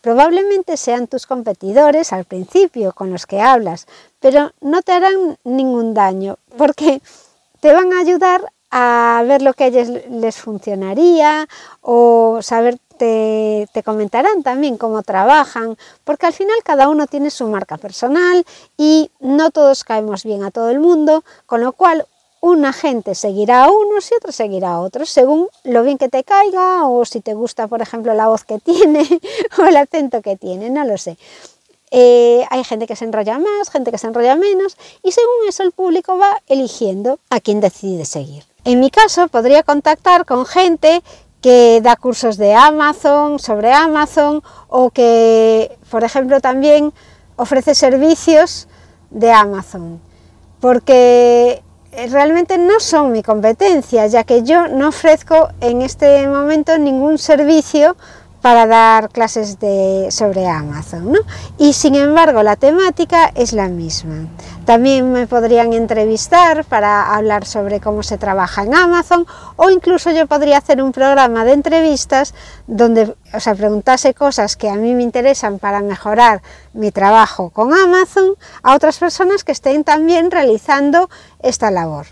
Probablemente 0.01 0.77
sean 0.77 1.07
tus 1.07 1.25
competidores 1.25 2.13
al 2.13 2.23
principio 2.23 2.93
con 2.93 3.11
los 3.11 3.25
que 3.25 3.41
hablas, 3.41 3.87
pero 4.19 4.51
no 4.61 4.81
te 4.81 4.93
harán 4.93 5.37
ningún 5.43 5.93
daño 5.93 6.37
porque 6.57 7.01
te 7.59 7.73
van 7.73 7.91
a 7.91 7.99
ayudar 7.99 8.51
a 8.71 9.23
ver 9.27 9.41
lo 9.41 9.53
que 9.53 9.65
a 9.65 9.67
ellos 9.67 9.89
les 10.09 10.37
funcionaría 10.37 11.47
o 11.81 12.39
saber 12.41 12.77
te, 12.99 13.83
comentarán 13.83 14.43
también 14.43 14.77
cómo 14.77 15.01
trabajan, 15.03 15.77
porque 16.03 16.27
al 16.27 16.33
final 16.33 16.57
cada 16.63 16.89
uno 16.89 17.07
tiene 17.07 17.31
su 17.31 17.47
marca 17.47 17.77
personal 17.77 18.45
y 18.77 19.09
no 19.19 19.49
todos 19.51 19.83
caemos 19.83 20.23
bien 20.23 20.43
a 20.43 20.51
todo 20.51 20.69
el 20.69 20.79
mundo, 20.79 21.23
con 21.45 21.61
lo 21.61 21.71
cual 21.71 22.05
una 22.41 22.71
gente 22.73 23.15
seguirá 23.15 23.65
a 23.65 23.71
unos 23.71 24.11
y 24.11 24.15
otro 24.15 24.31
seguirá 24.31 24.73
a 24.73 24.81
otros, 24.81 25.09
según 25.09 25.47
lo 25.63 25.83
bien 25.83 25.97
que 25.97 26.09
te 26.09 26.23
caiga 26.23 26.85
o 26.87 27.05
si 27.05 27.21
te 27.21 27.33
gusta, 27.33 27.67
por 27.67 27.81
ejemplo, 27.81 28.13
la 28.13 28.27
voz 28.27 28.43
que 28.43 28.59
tiene 28.59 29.07
o 29.57 29.63
el 29.63 29.77
acento 29.77 30.21
que 30.21 30.35
tiene, 30.35 30.69
no 30.69 30.83
lo 30.85 30.97
sé. 30.97 31.17
Eh, 31.91 32.45
hay 32.51 32.63
gente 32.63 32.85
que 32.85 32.95
se 32.95 33.05
enrolla 33.05 33.39
más, 33.39 33.71
gente 33.71 33.91
que 33.91 33.97
se 33.97 34.07
enrolla 34.07 34.35
menos 34.35 34.77
y 35.01 35.11
según 35.11 35.47
eso 35.47 35.63
el 35.63 35.71
público 35.71 36.17
va 36.17 36.41
eligiendo 36.47 37.17
a 37.29 37.39
quién 37.39 37.61
decide 37.61 38.05
seguir. 38.05 38.43
En 38.65 38.79
mi 38.79 38.91
caso 38.91 39.27
podría 39.29 39.63
contactar 39.63 40.25
con 40.25 40.45
gente 40.45 41.01
que 41.41 41.79
da 41.81 41.95
cursos 41.95 42.37
de 42.37 42.53
Amazon, 42.53 43.39
sobre 43.39 43.71
Amazon, 43.71 44.43
o 44.67 44.89
que, 44.89 45.77
por 45.89 46.03
ejemplo, 46.03 46.41
también 46.41 46.93
ofrece 47.35 47.75
servicios 47.75 48.67
de 49.09 49.31
Amazon, 49.31 50.01
porque 50.59 51.63
realmente 52.09 52.57
no 52.57 52.79
son 52.79 53.11
mi 53.11 53.23
competencia, 53.23 54.05
ya 54.07 54.23
que 54.23 54.43
yo 54.43 54.67
no 54.67 54.89
ofrezco 54.89 55.49
en 55.61 55.81
este 55.81 56.27
momento 56.27 56.77
ningún 56.77 57.17
servicio 57.17 57.95
para 58.41 58.67
dar 58.67 59.09
clases 59.09 59.57
sobre 60.09 60.47
Amazon. 60.47 61.11
¿no? 61.11 61.19
Y 61.57 61.73
sin 61.73 61.95
embargo 61.95 62.43
la 62.43 62.55
temática 62.55 63.31
es 63.35 63.53
la 63.53 63.67
misma. 63.67 64.27
También 64.65 65.11
me 65.11 65.27
podrían 65.27 65.73
entrevistar 65.73 66.63
para 66.65 67.15
hablar 67.15 67.45
sobre 67.45 67.79
cómo 67.79 68.03
se 68.03 68.17
trabaja 68.17 68.63
en 68.63 68.75
Amazon 68.75 69.25
o 69.55 69.69
incluso 69.69 70.11
yo 70.11 70.27
podría 70.27 70.57
hacer 70.57 70.81
un 70.81 70.91
programa 70.91 71.43
de 71.43 71.53
entrevistas 71.53 72.33
donde 72.67 73.15
o 73.33 73.39
sea, 73.39 73.55
preguntase 73.55 74.13
cosas 74.13 74.55
que 74.55 74.69
a 74.69 74.75
mí 74.75 74.93
me 74.93 75.03
interesan 75.03 75.59
para 75.59 75.81
mejorar 75.81 76.41
mi 76.73 76.91
trabajo 76.91 77.49
con 77.49 77.73
Amazon 77.73 78.35
a 78.63 78.75
otras 78.75 78.97
personas 78.97 79.43
que 79.43 79.51
estén 79.51 79.83
también 79.83 80.31
realizando 80.31 81.09
esta 81.41 81.71
labor. 81.71 82.07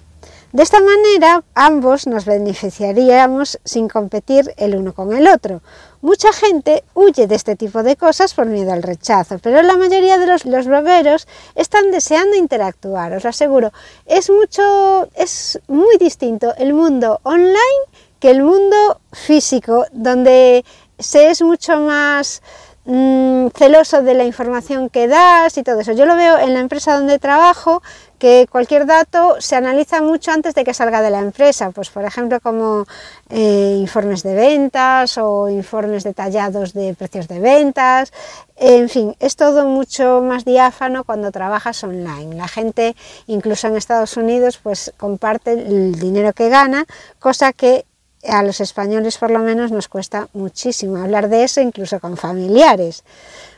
De 0.54 0.64
esta 0.64 0.80
manera, 0.80 1.44
ambos 1.56 2.08
nos 2.08 2.26
beneficiaríamos 2.26 3.60
sin 3.66 3.90
competir 3.90 4.54
el 4.58 4.76
uno 4.78 4.94
con 4.94 5.14
el 5.14 5.28
otro. 5.28 5.62
Mucha 6.08 6.32
gente 6.32 6.86
huye 6.94 7.28
de 7.28 7.36
este 7.36 7.58
tipo 7.58 7.84
de 7.84 7.98
cosas 7.98 8.34
por 8.34 8.46
miedo 8.46 8.72
al 8.72 8.82
rechazo, 8.82 9.40
pero 9.40 9.62
la 9.62 9.76
mayoría 9.76 10.18
de 10.18 10.26
los, 10.26 10.46
los 10.46 10.66
blogueros 10.66 11.28
están 11.54 11.92
deseando 11.92 12.38
interactuar, 12.38 13.12
os 13.12 13.26
aseguro. 13.26 13.74
Es 14.06 14.30
mucho, 14.30 15.10
es 15.16 15.60
muy 15.68 15.98
distinto 15.98 16.56
el 16.58 16.74
mundo 16.74 17.20
online 17.24 17.84
que 18.22 18.32
el 18.32 18.42
mundo 18.42 19.02
físico, 19.12 19.86
donde 19.92 20.64
se 20.98 21.30
es 21.30 21.42
mucho 21.42 21.78
más 21.82 22.42
mm, 22.86 23.48
celoso 23.54 24.02
de 24.02 24.14
la 24.14 24.24
información 24.24 24.88
que 24.88 25.10
das 25.10 25.58
y 25.58 25.64
todo 25.64 25.82
eso. 25.82 25.92
Yo 25.92 26.06
lo 26.06 26.16
veo 26.16 26.38
en 26.38 26.54
la 26.54 26.62
empresa 26.62 26.96
donde 26.96 27.20
trabajo, 27.20 27.84
que 28.18 28.48
cualquier 28.50 28.86
dato 28.86 29.40
se 29.40 29.56
analiza 29.56 30.02
mucho 30.02 30.32
antes 30.32 30.56
de 30.56 30.64
que 30.64 30.74
salga 30.74 31.02
de 31.02 31.10
la 31.10 31.20
empresa, 31.20 31.72
pues 31.72 31.90
por 31.90 32.04
ejemplo 32.04 32.40
como 32.40 32.86
eh, 33.30 33.78
informes 33.80 34.24
de 34.24 34.34
ventas 34.34 35.18
o 35.18 35.50
informes 35.50 36.04
detallados 36.04 36.74
de 36.74 36.94
precios 36.96 37.28
de 37.28 37.40
ventas, 37.40 38.12
en 38.56 38.90
fin, 38.90 39.16
es 39.20 39.36
todo 39.36 39.66
mucho 39.66 40.22
más 40.22 40.44
diáfano 40.44 41.04
cuando 41.04 41.32
trabajas 41.32 41.84
online. 41.84 42.36
La 42.36 42.48
gente, 42.48 42.96
incluso 43.28 43.68
en 43.68 43.78
Estados 43.78 44.18
Unidos, 44.18 44.60
pues 44.62 44.94
comparte 44.98 45.52
el 45.54 46.00
dinero 46.00 46.34
que 46.34 46.50
gana, 46.50 46.86
cosa 47.20 47.54
que 47.54 47.86
a 48.28 48.44
los 48.44 48.60
españoles 48.60 49.18
por 49.18 49.32
lo 49.32 49.40
menos 49.40 49.72
nos 49.72 49.88
cuesta 49.88 50.28
muchísimo 50.34 50.98
hablar 50.98 51.30
de 51.30 51.44
eso, 51.44 51.62
incluso 51.62 52.00
con 52.00 52.18
familiares. 52.18 53.04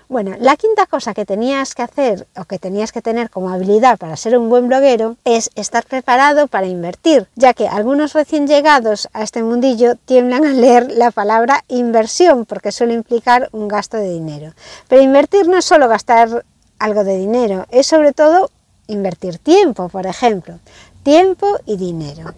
Bueno, 0.09 0.35
la 0.39 0.55
quinta 0.55 0.87
cosa 0.87 1.13
que 1.13 1.23
tenías 1.23 1.75
que 1.75 1.83
hacer 1.83 2.27
o 2.35 2.45
que 2.45 2.57
tenías 2.57 2.91
que 2.91 3.03
tener 3.03 3.29
como 3.29 3.51
habilidad 3.51 3.99
para 3.99 4.17
ser 4.17 4.35
un 4.35 4.49
buen 4.49 4.67
bloguero 4.67 5.17
es 5.23 5.51
estar 5.53 5.85
preparado 5.85 6.47
para 6.47 6.65
invertir, 6.65 7.27
ya 7.35 7.53
que 7.53 7.67
algunos 7.67 8.13
recién 8.13 8.47
llegados 8.47 9.07
a 9.13 9.21
este 9.21 9.43
mundillo 9.43 9.97
tiemblan 10.05 10.45
a 10.45 10.53
leer 10.53 10.91
la 10.93 11.11
palabra 11.11 11.63
inversión 11.67 12.45
porque 12.45 12.71
suele 12.71 12.95
implicar 12.95 13.49
un 13.51 13.67
gasto 13.67 13.97
de 13.97 14.09
dinero. 14.09 14.53
Pero 14.87 15.03
invertir 15.03 15.47
no 15.47 15.59
es 15.59 15.65
solo 15.65 15.87
gastar 15.87 16.43
algo 16.79 17.03
de 17.03 17.15
dinero, 17.15 17.67
es 17.69 17.85
sobre 17.85 18.11
todo 18.11 18.49
invertir 18.87 19.37
tiempo, 19.37 19.89
por 19.89 20.07
ejemplo, 20.07 20.57
tiempo 21.03 21.59
y 21.67 21.77
dinero. 21.77 22.33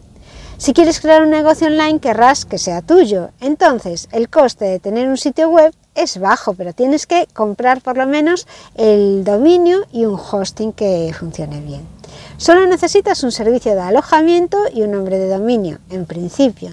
Si 0.57 0.73
quieres 0.73 0.99
crear 0.99 1.23
un 1.23 1.29
negocio 1.29 1.67
online, 1.67 2.01
querrás 2.01 2.45
que 2.45 2.57
sea 2.57 2.81
tuyo. 2.81 3.29
Entonces, 3.39 4.09
el 4.11 4.29
coste 4.29 4.65
de 4.65 4.79
tener 4.79 5.07
un 5.07 5.17
sitio 5.17 5.49
web 5.49 5.73
es 5.95 6.19
bajo, 6.19 6.53
pero 6.53 6.74
tienes 6.74 7.05
que 7.05 7.27
comprar 7.33 7.81
por 7.81 7.98
lo 7.98 8.07
menos 8.07 8.48
el 8.75 9.24
dominio 9.24 9.81
y 9.91 10.05
un 10.05 10.19
hosting 10.19 10.74
que 10.74 11.13
funcione 11.17 11.60
bien. 11.62 11.81
Solo 12.38 12.65
necesitas 12.65 13.24
un 13.24 13.31
servicio 13.31 13.75
de 13.75 13.81
alojamiento 13.81 14.57
y 14.74 14.81
un 14.81 14.91
nombre 14.91 15.19
de 15.19 15.29
dominio, 15.29 15.79
en 15.89 16.05
principio. 16.05 16.71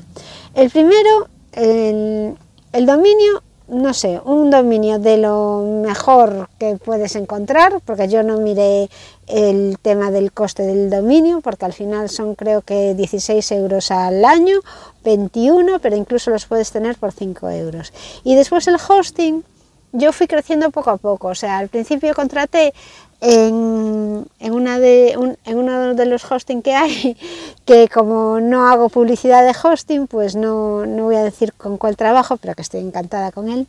El 0.55 0.71
primero, 0.71 1.29
el, 1.53 2.37
el 2.73 2.87
dominio 2.87 3.43
no 3.69 3.93
sé, 3.93 4.21
un 4.25 4.51
dominio 4.51 4.99
de 4.99 5.19
lo 5.19 5.63
mejor 5.83 6.49
que 6.59 6.77
puedes 6.77 7.17
encontrar, 7.17 7.81
porque 7.85 8.09
yo 8.09 8.23
no 8.23 8.39
miré 8.39 8.89
el 9.27 9.79
tema 9.81 10.11
del 10.11 10.33
coste 10.33 10.63
del 10.63 10.89
dominio, 10.89 11.41
porque 11.43 11.67
al 11.67 11.75
final 11.75 12.09
son 12.09 12.35
creo 12.35 12.63
que 12.63 12.95
16 12.95 13.53
euros 13.53 13.91
al 13.91 14.25
año, 14.25 14.61
21, 15.05 15.79
pero 15.81 15.97
incluso 15.97 16.31
los 16.31 16.47
puedes 16.47 16.71
tener 16.71 16.97
por 16.97 17.13
5 17.13 17.51
euros. 17.51 17.93
Y 18.25 18.35
después 18.35 18.67
el 18.69 18.77
hosting, 18.77 19.45
yo 19.93 20.13
fui 20.13 20.27
creciendo 20.27 20.71
poco 20.71 20.91
a 20.91 20.97
poco, 20.97 21.29
o 21.29 21.35
sea, 21.35 21.59
al 21.59 21.69
principio 21.69 22.15
contraté 22.15 22.73
en, 23.21 24.27
una 24.41 24.79
de, 24.79 25.13
en 25.45 25.59
uno 25.59 25.95
de 25.95 26.07
los 26.07 26.31
hosting 26.31 26.63
que 26.63 26.75
hay, 26.75 27.17
que 27.65 27.89
como 27.89 28.41
no 28.41 28.69
hago 28.69 28.89
publicidad 28.89 29.45
de 29.45 29.57
hosting, 29.61 30.07
pues 30.07 30.37
no, 30.37 30.87
no 30.87 31.05
voy 31.05 31.17
a 31.17 31.25
decir 31.25 31.53
con 31.53 31.79
cuál 31.79 31.97
trabajo, 31.97 32.37
pero 32.37 32.55
que 32.55 32.63
estoy 32.63 32.81
encantada 32.81 33.33
con 33.33 33.49
él. 33.49 33.67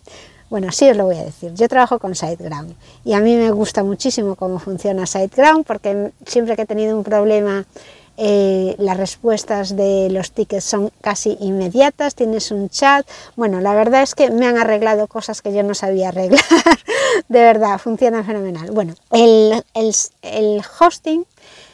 Bueno, 0.50 0.72
sí 0.72 0.90
os 0.90 0.98
lo 0.98 1.06
voy 1.06 1.18
a 1.18 1.24
decir. 1.24 1.54
Yo 1.54 1.68
trabajo 1.68 2.00
con 2.00 2.16
SiteGround 2.16 2.74
y 3.06 3.14
a 3.14 3.20
mí 3.20 3.36
me 3.36 3.52
gusta 3.52 3.84
muchísimo 3.84 4.36
cómo 4.36 4.58
funciona 4.58 5.06
SiteGround 5.06 5.64
porque 5.64 6.12
siempre 6.26 6.56
que 6.56 6.64
he 6.64 6.66
tenido 6.66 6.98
un 6.98 7.04
problema 7.04 7.66
eh, 8.22 8.76
las 8.80 8.98
respuestas 8.98 9.78
de 9.78 10.10
los 10.12 10.32
tickets 10.32 10.66
son 10.66 10.92
casi 11.00 11.38
inmediatas, 11.40 12.16
tienes 12.16 12.52
un 12.52 12.68
chat. 12.68 13.08
Bueno, 13.38 13.62
la 13.62 13.74
verdad 13.74 14.02
es 14.02 14.14
que 14.14 14.30
me 14.30 14.46
han 14.46 14.58
arreglado 14.58 15.08
cosas 15.08 15.42
que 15.42 15.54
yo 15.54 15.64
no 15.64 15.74
sabía 15.74 16.10
arreglar. 16.10 16.44
de 17.28 17.40
verdad, 17.40 17.78
funciona 17.80 18.24
fenomenal. 18.24 18.72
Bueno, 18.72 18.94
el, 19.12 20.62
hosting 20.80 21.26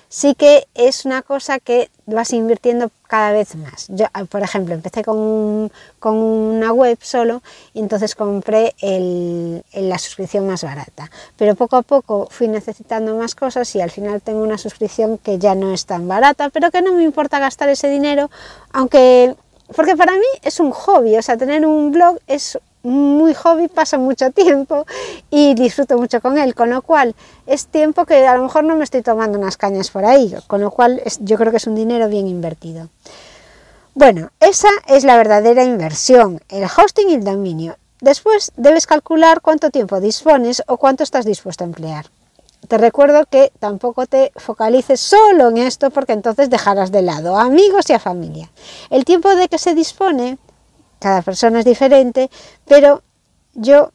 sí 0.10 0.36
que 0.36 0.68
es 0.76 1.06
una 1.06 1.22
cosa 1.22 1.60
que 1.60 1.90
vas 2.06 2.32
invirtiendo 2.34 2.90
cada 3.08 3.32
vez 3.32 3.56
más. 3.56 3.88
Yo, 3.90 4.06
ah, 4.14 4.26
por 4.26 4.42
ejemplo, 4.44 4.74
empecé 4.74 5.04
con, 5.04 5.72
con 6.00 6.16
una 6.16 6.72
web 6.72 6.98
solo 7.02 7.42
y 7.74 7.80
entonces 7.80 8.16
compré 8.16 8.74
la 9.74 9.98
suscripción 9.98 10.48
más 10.48 10.64
barata. 10.64 11.10
Pero 11.38 11.56
poco 11.56 11.76
a 11.78 11.82
poco 11.82 12.28
fui 12.32 12.48
necesitando 12.48 13.16
más 13.16 13.36
cosas 13.36 13.76
y 13.76 13.82
al 13.82 13.92
final 13.92 14.22
tengo 14.22 14.42
una 14.42 14.58
suscripción 14.58 15.18
que 15.18 15.38
ya 15.38 15.56
no 15.56 15.74
es 15.74 15.86
tan 15.86 16.08
barata, 16.08 16.50
pero 16.50 16.72
que 16.72 16.82
no 16.82 16.94
me 16.94 17.04
importa 17.04 17.40
gastar 17.40 17.70
ese 17.70 17.90
dinero, 17.90 18.30
aunque... 18.72 19.36
Porque 19.76 19.98
para 19.98 20.12
mí 20.12 20.28
es 20.44 20.60
un 20.60 20.70
hobby, 20.70 21.18
o 21.18 21.24
sea, 21.24 21.38
tener 21.38 21.66
un 21.66 21.92
blog 21.92 22.20
es 22.28 22.60
muy 22.86 23.34
hobby, 23.34 23.68
paso 23.68 23.98
mucho 24.00 24.32
tiempo 24.32 24.86
y 25.30 25.56
disfruto 25.56 25.98
mucho 25.98 26.22
con 26.22 26.38
él, 26.38 26.56
con 26.56 26.70
lo 26.70 26.82
cual 26.82 27.16
es 27.46 27.68
tiempo 27.68 28.06
que 28.06 28.28
a 28.28 28.36
lo 28.38 28.44
mejor 28.44 28.64
no 28.64 28.76
me 28.76 28.84
estoy 28.84 29.02
tomando 29.02 29.38
unas 29.38 29.58
cañas 29.58 29.90
por 29.90 30.06
ahí, 30.06 30.34
con 30.48 30.62
lo 30.62 30.72
cual 30.72 31.02
yo 31.20 31.38
creo 31.38 31.52
que 31.52 31.58
es 31.58 31.68
un 31.68 31.76
dinero 31.76 32.08
bien 32.08 32.28
invertido. 32.28 32.90
Bueno, 33.94 34.30
esa 34.40 34.70
es 34.88 35.04
la 35.04 35.18
verdadera 35.18 35.64
inversión, 35.64 36.42
el 36.50 36.66
hosting 36.66 37.10
y 37.10 37.14
el 37.16 37.24
dominio. 37.24 37.78
Después 38.02 38.52
debes 38.58 38.88
calcular 38.88 39.42
cuánto 39.42 39.72
tiempo 39.72 40.00
dispones 40.00 40.62
o 40.68 40.78
cuánto 40.78 41.04
estás 41.04 41.26
dispuesto 41.26 41.64
a 41.64 41.68
emplear. 41.68 42.06
Te 42.68 42.78
recuerdo 42.78 43.26
que 43.26 43.52
tampoco 43.60 44.06
te 44.06 44.32
focalices 44.36 45.00
solo 45.00 45.50
en 45.50 45.58
esto 45.58 45.92
porque 45.92 46.14
entonces 46.14 46.50
dejarás 46.50 46.92
de 46.92 47.04
lado 47.04 47.38
a 47.38 47.44
amigos 47.44 47.90
y 47.90 47.94
a 47.94 48.00
familia. 48.00 48.50
El 48.90 49.06
tiempo 49.06 49.36
de 49.36 49.48
que 49.48 49.60
se 49.60 49.76
dispone 49.76 50.40
cada 51.00 51.22
persona 51.22 51.60
es 51.60 51.66
diferente, 51.66 52.30
pero 52.68 53.04
yo 53.54 53.92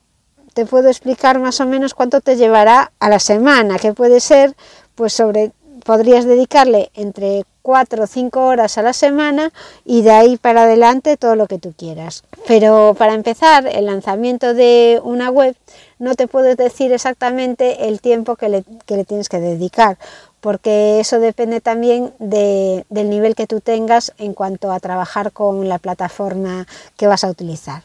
te 0.55 0.67
puedo 0.67 0.89
explicar 0.89 1.39
más 1.39 1.61
o 1.61 1.67
menos 1.67 1.95
cuánto 1.95 2.21
te 2.21 2.37
llevará 2.37 2.93
a 2.99 3.09
la 3.09 3.19
semana, 3.19 3.79
que 3.79 3.93
puede 3.93 4.21
ser, 4.21 4.57
pues 4.95 5.13
sobre, 5.13 5.53
podrías 5.85 6.25
dedicarle 6.25 6.91
entre 6.95 7.45
4 7.63 8.05
o 8.05 8.07
5 8.07 8.45
horas 8.45 8.79
a 8.79 8.83
la 8.83 8.93
semana 8.93 9.53
y 9.85 10.03
de 10.03 10.11
ahí 10.11 10.37
para 10.37 10.63
adelante 10.63 11.17
todo 11.17 11.37
lo 11.37 11.47
que 11.47 11.59
tú 11.59 11.73
quieras. 11.77 12.25
Pero 12.47 12.95
para 12.99 13.15
empezar, 13.15 13.67
el 13.67 13.87
lanzamiento 13.87 14.55
de 14.55 15.01
una 15.03 15.31
web 15.31 15.57
no 15.99 16.15
te 16.15 16.27
puedo 16.27 16.55
decir 16.55 16.93
exactamente 16.93 17.89
el 17.89 18.01
tiempo 18.01 18.37
que 18.37 18.49
le, 18.49 18.65
que 18.87 18.97
le 18.97 19.05
tienes 19.05 19.29
que 19.29 19.41
dedicar, 19.41 19.99
porque 20.41 21.01
eso 21.01 21.21
depende 21.21 21.61
también 21.61 22.13
del 22.19 23.11
nivel 23.11 23.35
que 23.35 23.47
tú 23.47 23.61
tengas 23.61 24.13
en 24.19 24.33
cuanto 24.33 24.73
a 24.73 24.81
trabajar 24.81 25.33
con 25.33 25.69
la 25.69 25.79
plataforma 25.79 26.67
que 26.97 27.07
vas 27.07 27.25
a 27.25 27.29
utilizar. 27.29 27.83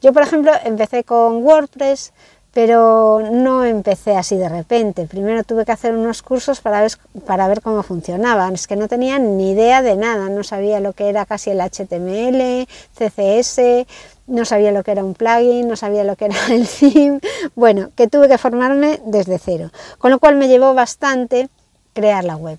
Yo, 0.00 0.12
por 0.12 0.22
ejemplo, 0.22 0.52
empecé 0.64 1.02
con 1.02 1.44
WordPress, 1.44 2.12
pero 2.58 3.20
no 3.20 3.64
empecé 3.64 4.16
así 4.16 4.36
de 4.36 4.48
repente. 4.48 5.06
Primero 5.06 5.44
tuve 5.44 5.64
que 5.64 5.70
hacer 5.70 5.94
unos 5.94 6.22
cursos 6.22 6.60
para 6.60 6.80
ver, 6.80 6.90
para 7.24 7.46
ver 7.46 7.62
cómo 7.62 7.84
funcionaban. 7.84 8.54
Es 8.54 8.66
que 8.66 8.74
no 8.74 8.88
tenía 8.88 9.20
ni 9.20 9.52
idea 9.52 9.80
de 9.80 9.94
nada, 9.94 10.28
no 10.28 10.42
sabía 10.42 10.80
lo 10.80 10.92
que 10.92 11.08
era 11.08 11.24
casi 11.24 11.50
el 11.50 11.60
HTML, 11.60 12.66
CSS, 12.98 13.86
no 14.26 14.44
sabía 14.44 14.72
lo 14.72 14.82
que 14.82 14.90
era 14.90 15.04
un 15.04 15.14
plugin, 15.14 15.68
no 15.68 15.76
sabía 15.76 16.02
lo 16.02 16.16
que 16.16 16.24
era 16.24 16.34
el 16.50 16.66
theme. 16.66 17.20
Bueno, 17.54 17.90
que 17.94 18.08
tuve 18.08 18.26
que 18.26 18.38
formarme 18.38 18.98
desde 19.04 19.38
cero, 19.38 19.70
con 19.98 20.10
lo 20.10 20.18
cual 20.18 20.34
me 20.34 20.48
llevó 20.48 20.74
bastante 20.74 21.48
crear 21.92 22.24
la 22.24 22.34
web. 22.34 22.58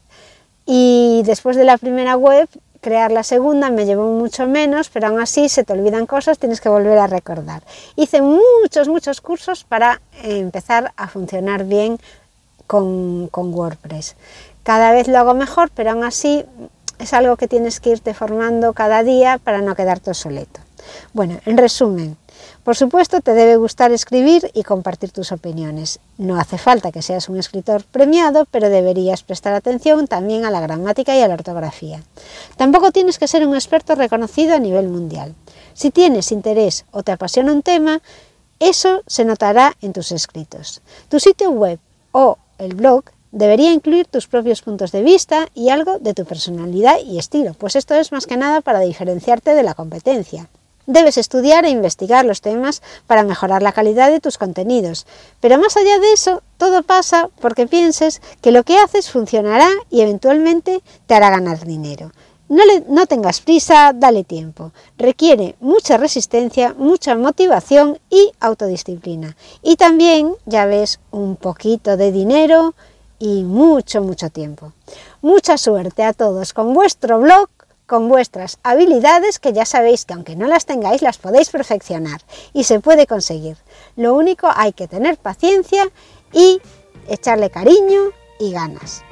Y 0.66 1.24
después 1.26 1.58
de 1.58 1.66
la 1.66 1.78
primera 1.78 2.16
web, 2.16 2.48
crear 2.82 3.12
la 3.12 3.24
segunda 3.24 3.70
me 3.70 3.86
llevó 3.86 4.12
mucho 4.12 4.48
menos, 4.48 4.90
pero 4.90 5.08
aún 5.08 5.20
así 5.20 5.50
se 5.50 5.64
te 5.64 5.74
olvidan 5.74 6.06
cosas, 6.06 6.40
tienes 6.40 6.62
que 6.62 6.70
volver 6.70 6.98
a 6.98 7.08
recordar. 7.08 7.64
Hice 7.96 8.22
muchos, 8.22 8.88
muchos 8.88 9.22
cursos 9.22 9.64
para 9.64 10.02
empezar 10.24 10.94
a 10.96 11.08
funcionar 11.08 11.66
bien 11.66 12.00
con, 12.68 13.28
con 13.28 13.54
WordPress. 13.54 14.16
Cada 14.64 14.92
vez 14.92 15.08
lo 15.08 15.18
hago 15.18 15.34
mejor, 15.34 15.72
pero 15.74 15.92
aún 15.92 16.04
así 16.04 16.46
es 17.00 17.14
algo 17.14 17.38
que 17.38 17.48
tienes 17.48 17.80
que 17.80 17.92
irte 17.92 18.14
formando 18.14 18.74
cada 18.74 19.04
día 19.04 19.40
para 19.44 19.62
no 19.62 19.76
quedarte 19.76 20.12
obsoleto. 20.12 20.60
Bueno, 21.14 21.40
en 21.46 21.58
resumen, 21.58 22.18
por 22.64 22.76
supuesto, 22.76 23.22
te 23.22 23.34
debe 23.34 23.56
gustar 23.56 23.92
escribir 23.92 24.52
y 24.54 24.64
compartir 24.64 25.12
tus 25.12 25.32
opiniones. 25.32 26.00
No 26.18 26.40
hace 26.40 26.58
falta 26.58 26.92
que 26.92 27.02
seas 27.02 27.30
un 27.30 27.38
escritor 27.38 27.84
premiado, 27.84 28.46
pero 28.52 28.70
deberías 28.70 29.24
prestar 29.24 29.54
atención 29.54 30.08
también 30.08 30.46
a 30.46 30.52
la 30.52 30.60
gramática 30.60 31.16
y 31.16 31.22
a 31.22 31.28
la 31.28 31.36
ortografía. 31.36 32.04
Tampoco 32.58 32.92
tienes 32.92 33.18
que 33.18 33.28
ser 33.28 33.46
un 33.48 33.56
experto 33.56 33.96
reconocido 33.96 34.56
a 34.56 34.60
nivel 34.60 34.90
mundial. 34.90 35.36
Si 35.74 35.92
tienes 35.92 36.32
interés 36.32 36.86
o 36.92 37.04
te 37.04 37.12
apasiona 37.12 37.54
un 37.54 37.62
tema, 37.62 38.02
eso 38.60 39.02
se 39.08 39.26
notará 39.26 39.76
en 39.82 39.94
tus 39.94 40.12
escritos. 40.12 40.82
Tu 41.08 41.20
sitio 41.20 41.52
web 41.52 41.80
o 42.12 42.38
el 42.58 42.76
blog 42.76 43.06
debería 43.32 43.72
incluir 43.72 44.08
tus 44.08 44.28
propios 44.28 44.62
puntos 44.62 44.92
de 44.92 45.04
vista 45.04 45.48
y 45.54 45.70
algo 45.70 46.00
de 46.00 46.14
tu 46.14 46.26
personalidad 46.26 46.98
y 47.06 47.20
estilo, 47.20 47.54
pues 47.54 47.76
esto 47.76 47.96
es 47.96 48.12
más 48.12 48.28
que 48.28 48.38
nada 48.38 48.62
para 48.62 48.80
diferenciarte 48.80 49.54
de 49.54 49.64
la 49.64 49.74
competencia. 49.74 50.50
Debes 50.90 51.20
estudiar 51.20 51.66
e 51.66 51.70
investigar 51.70 52.26
los 52.26 52.42
temas 52.42 52.82
para 53.06 53.22
mejorar 53.22 53.62
la 53.62 53.74
calidad 53.74 54.10
de 54.10 54.20
tus 54.20 54.40
contenidos. 54.40 55.06
Pero 55.40 55.60
más 55.60 55.78
allá 55.78 56.00
de 56.00 56.14
eso, 56.14 56.42
todo 56.58 56.82
pasa 56.82 57.30
porque 57.40 57.68
pienses 57.68 58.24
que 58.42 58.52
lo 58.52 58.64
que 58.64 58.80
haces 58.80 59.12
funcionará 59.12 59.70
y 59.92 60.02
eventualmente 60.02 60.82
te 61.06 61.14
hará 61.14 61.30
ganar 61.30 61.64
dinero. 61.64 62.12
No, 62.48 62.64
no, 62.88 63.06
tengas 63.06 63.40
prisa, 63.42 63.94
dale 63.94 64.24
tiempo. 64.24 64.72
Requiere 64.98 65.56
mucha 65.60 65.98
resistencia, 65.98 66.74
mucha 66.76 67.14
motivación 67.14 68.00
y 68.10 68.32
autodisciplina. 68.40 69.38
Y 69.62 69.76
también, 69.76 70.34
ya 70.48 70.66
ves, 70.66 71.00
un 71.12 71.36
poquito 71.36 71.98
de 71.98 72.12
dinero 72.12 72.74
y 73.20 73.44
mucho, 73.44 74.02
mucho 74.02 74.32
tiempo. 74.32 74.74
Mucha 75.22 75.60
suerte 75.60 76.02
a 76.02 76.14
todos 76.14 76.54
con 76.54 76.74
vuestro 76.74 77.20
blog 77.20 77.48
con 77.90 78.08
vuestras 78.08 78.60
habilidades 78.64 79.40
que 79.40 79.52
ya 79.52 79.66
sabéis 79.66 80.06
que 80.06 80.14
aunque 80.14 80.36
no 80.36 80.48
las 80.48 80.66
tengáis 80.66 81.02
las 81.02 81.18
podéis 81.18 81.50
perfeccionar 81.50 82.22
y 82.54 82.64
se 82.64 82.80
puede 82.80 83.08
conseguir. 83.08 83.58
Lo 83.96 84.14
único 84.14 84.48
hay 84.56 84.74
que 84.74 84.88
tener 84.88 85.18
paciencia 85.18 85.90
y 86.32 86.62
echarle 87.08 87.50
cariño 87.50 88.12
y 88.40 88.52
ganas. 88.54 89.04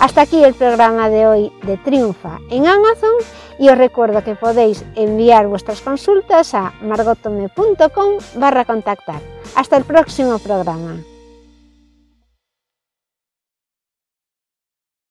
Hasta 0.00 0.22
aquí 0.22 0.42
el 0.42 0.54
programa 0.54 1.08
de 1.08 1.26
hoy 1.26 1.52
de 1.62 1.76
Triunfa 1.76 2.38
en 2.50 2.66
Amazon 2.66 3.12
y 3.58 3.68
os 3.68 3.78
recuerdo 3.78 4.24
que 4.24 4.34
podéis 4.34 4.84
enviar 4.96 5.46
vuestras 5.46 5.82
consultas 5.82 6.52
a 6.54 6.72
margotome.com 6.80 8.18
barra 8.34 8.64
contactar. 8.64 9.20
Hasta 9.54 9.76
el 9.76 9.84
próximo 9.84 10.38
programa. 10.38 11.00